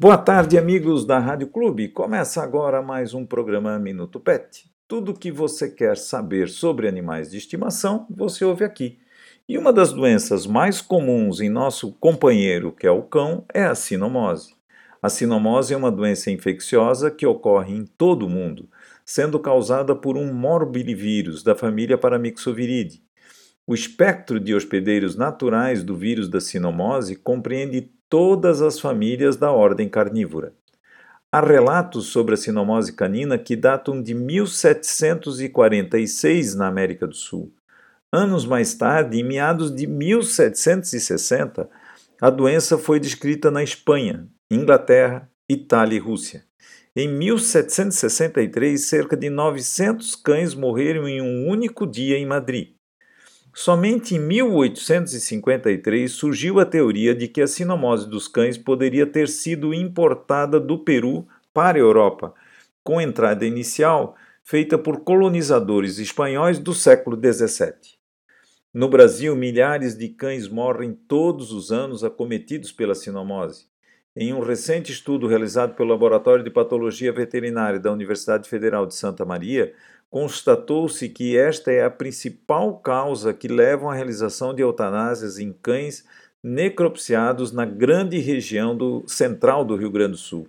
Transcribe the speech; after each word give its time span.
Boa 0.00 0.16
tarde, 0.16 0.56
amigos 0.56 1.04
da 1.04 1.18
Rádio 1.18 1.48
Clube. 1.48 1.88
Começa 1.88 2.42
agora 2.42 2.80
mais 2.80 3.12
um 3.12 3.26
programa 3.26 3.78
Minuto 3.78 4.18
Pet. 4.18 4.64
Tudo 4.88 5.10
o 5.10 5.14
que 5.14 5.30
você 5.30 5.68
quer 5.68 5.98
saber 5.98 6.48
sobre 6.48 6.88
animais 6.88 7.30
de 7.30 7.36
estimação, 7.36 8.06
você 8.08 8.42
ouve 8.42 8.64
aqui. 8.64 8.98
E 9.46 9.58
uma 9.58 9.70
das 9.70 9.92
doenças 9.92 10.46
mais 10.46 10.80
comuns 10.80 11.42
em 11.42 11.50
nosso 11.50 11.92
companheiro, 12.00 12.72
que 12.72 12.86
é 12.86 12.90
o 12.90 13.02
cão, 13.02 13.44
é 13.52 13.64
a 13.64 13.74
sinomose. 13.74 14.54
A 15.02 15.10
sinomose 15.10 15.74
é 15.74 15.76
uma 15.76 15.92
doença 15.92 16.30
infecciosa 16.30 17.10
que 17.10 17.26
ocorre 17.26 17.76
em 17.76 17.84
todo 17.84 18.24
o 18.24 18.30
mundo, 18.30 18.70
sendo 19.04 19.38
causada 19.38 19.94
por 19.94 20.16
um 20.16 20.32
morbilivírus 20.32 21.42
da 21.42 21.54
família 21.54 21.98
Paramyxoviridae. 21.98 23.02
O 23.66 23.74
espectro 23.74 24.40
de 24.40 24.54
hospedeiros 24.54 25.14
naturais 25.14 25.84
do 25.84 25.94
vírus 25.94 26.26
da 26.26 26.40
sinomose 26.40 27.16
compreende 27.16 27.92
todas 28.10 28.60
as 28.60 28.78
famílias 28.80 29.36
da 29.36 29.52
ordem 29.52 29.88
carnívora. 29.88 30.52
Há 31.32 31.40
relatos 31.40 32.08
sobre 32.08 32.34
a 32.34 32.36
sinomose 32.36 32.92
canina 32.92 33.38
que 33.38 33.54
datam 33.54 34.02
de 34.02 34.14
1746 34.14 36.56
na 36.56 36.66
América 36.66 37.06
do 37.06 37.14
Sul. 37.14 37.54
Anos 38.12 38.44
mais 38.44 38.74
tarde, 38.74 39.20
em 39.20 39.22
meados 39.22 39.72
de 39.72 39.86
1760, 39.86 41.70
a 42.20 42.28
doença 42.28 42.76
foi 42.76 42.98
descrita 42.98 43.48
na 43.48 43.62
Espanha, 43.62 44.26
Inglaterra, 44.50 45.30
Itália 45.48 45.96
e 45.96 46.00
Rússia. 46.00 46.42
Em 46.96 47.06
1763, 47.06 48.84
cerca 48.84 49.16
de 49.16 49.30
900 49.30 50.16
cães 50.16 50.56
morreram 50.56 51.06
em 51.06 51.22
um 51.22 51.48
único 51.48 51.86
dia 51.86 52.18
em 52.18 52.26
Madrid. 52.26 52.70
Somente 53.52 54.14
em 54.14 54.18
1853 54.20 56.10
surgiu 56.10 56.60
a 56.60 56.64
teoria 56.64 57.14
de 57.14 57.26
que 57.26 57.42
a 57.42 57.46
sinomose 57.46 58.08
dos 58.08 58.28
cães 58.28 58.56
poderia 58.56 59.06
ter 59.06 59.28
sido 59.28 59.74
importada 59.74 60.60
do 60.60 60.78
Peru 60.78 61.26
para 61.52 61.76
a 61.76 61.80
Europa, 61.80 62.32
com 62.82 63.00
entrada 63.00 63.44
inicial 63.44 64.14
feita 64.44 64.78
por 64.78 65.00
colonizadores 65.00 65.98
espanhóis 65.98 66.58
do 66.58 66.72
século 66.72 67.16
XVII. 67.16 67.98
No 68.72 68.88
Brasil, 68.88 69.34
milhares 69.34 69.98
de 69.98 70.08
cães 70.08 70.48
morrem 70.48 70.92
todos 70.92 71.52
os 71.52 71.72
anos 71.72 72.04
acometidos 72.04 72.70
pela 72.70 72.94
sinomose. 72.94 73.66
Em 74.14 74.32
um 74.32 74.40
recente 74.40 74.92
estudo 74.92 75.26
realizado 75.26 75.74
pelo 75.74 75.90
Laboratório 75.90 76.44
de 76.44 76.50
Patologia 76.50 77.12
Veterinária 77.12 77.80
da 77.80 77.92
Universidade 77.92 78.48
Federal 78.48 78.86
de 78.86 78.94
Santa 78.94 79.24
Maria, 79.24 79.72
constatou-se 80.10 81.08
que 81.08 81.38
esta 81.38 81.70
é 81.70 81.84
a 81.84 81.90
principal 81.90 82.76
causa 82.78 83.32
que 83.32 83.46
leva 83.46 83.90
à 83.90 83.94
realização 83.94 84.52
de 84.52 84.60
eutanásias 84.60 85.38
em 85.38 85.52
cães 85.52 86.04
necropsiados 86.42 87.52
na 87.52 87.64
grande 87.64 88.18
região 88.18 88.76
do 88.76 89.04
central 89.06 89.64
do 89.64 89.76
Rio 89.76 89.90
Grande 89.90 90.12
do 90.12 90.18
Sul. 90.18 90.48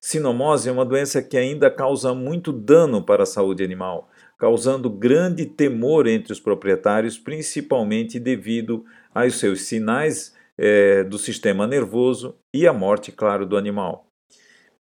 Sinomose 0.00 0.68
é 0.68 0.72
uma 0.72 0.84
doença 0.84 1.22
que 1.22 1.36
ainda 1.36 1.70
causa 1.70 2.14
muito 2.14 2.52
dano 2.52 3.02
para 3.02 3.22
a 3.22 3.26
saúde 3.26 3.64
animal, 3.64 4.08
causando 4.38 4.90
grande 4.90 5.46
temor 5.46 6.06
entre 6.06 6.32
os 6.32 6.40
proprietários, 6.40 7.18
principalmente 7.18 8.20
devido 8.20 8.84
aos 9.14 9.38
seus 9.38 9.62
sinais 9.62 10.34
é, 10.56 11.02
do 11.04 11.18
sistema 11.18 11.66
nervoso 11.66 12.36
e 12.52 12.66
a 12.66 12.72
morte, 12.72 13.10
claro, 13.10 13.46
do 13.46 13.56
animal. 13.56 14.06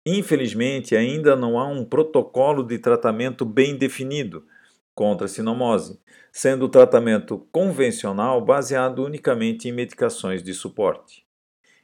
Infelizmente, 0.06 0.94
ainda 0.94 1.34
não 1.34 1.58
há 1.58 1.66
um 1.66 1.84
protocolo 1.84 2.62
de 2.62 2.78
tratamento 2.78 3.44
bem 3.44 3.76
definido 3.76 4.44
contra 4.94 5.24
a 5.24 5.28
sinomose, 5.28 5.98
sendo 6.30 6.66
o 6.66 6.68
tratamento 6.68 7.46
convencional 7.50 8.44
baseado 8.44 9.02
unicamente 9.02 9.68
em 9.68 9.72
medicações 9.72 10.42
de 10.42 10.52
suporte. 10.52 11.24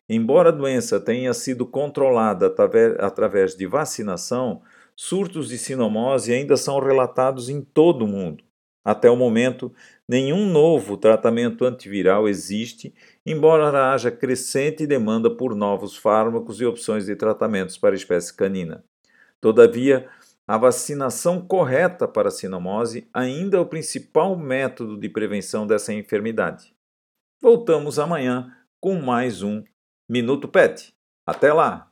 Embora 0.09 0.51
a 0.51 0.53
doença 0.53 1.01
tenha 1.01 1.33
sido 1.33 1.65
controlada 1.65 2.55
através 2.99 3.57
de 3.57 3.67
vacinação, 3.67 4.61
surtos 4.95 5.49
de 5.49 5.57
sinomose 5.57 6.33
ainda 6.33 6.57
são 6.57 6.79
relatados 6.79 7.49
em 7.49 7.63
todo 7.63 8.05
o 8.05 8.09
mundo. 8.09 8.45
Até 8.85 9.11
o 9.11 9.17
momento, 9.17 9.73
nenhum 10.09 10.47
novo 10.47 10.97
tratamento 10.97 11.65
antiviral 11.65 12.29
existe, 12.29 12.95
embora 13.25 13.93
haja 13.93 14.11
crescente 14.11 14.87
demanda 14.87 15.31
por 15.31 15.55
novos 15.55 15.97
fármacos 15.97 16.61
e 16.61 16.65
opções 16.65 17.07
de 17.07 17.15
tratamentos 17.15 17.77
para 17.77 17.95
a 17.95 17.97
espécie 17.97 18.35
canina. 18.35 18.83
Todavia, 19.41 20.09
a 20.47 20.59
vacinação 20.59 21.41
correta 21.41 22.09
para 22.09 22.29
a 22.29 22.33
sinomose 22.33 23.09
ainda 23.13 23.59
é 23.59 23.61
o 23.61 23.67
principal 23.67 24.37
método 24.37 24.99
de 24.99 25.09
prevenção 25.09 25.67
dessa 25.67 25.93
enfermidade. 25.93 26.75
Voltamos 27.41 27.99
amanhã 27.99 28.55
com 28.81 29.01
mais 29.01 29.43
um 29.43 29.63
Minuto 30.09 30.49
Pet. 30.49 30.93
Até 31.27 31.53
lá! 31.53 31.90